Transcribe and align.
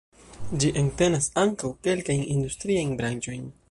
Ĝi 0.63 0.71
entenas 0.83 1.29
ankaŭ 1.43 1.73
kelkajn 1.89 2.27
industriajn 2.39 3.01
branĉojn. 3.03 3.51